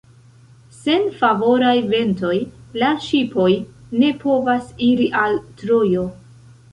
[0.75, 2.31] Sen favoraj ventoj,
[2.83, 3.49] la ŝipoj
[4.05, 6.07] ne povas iri al Trojo.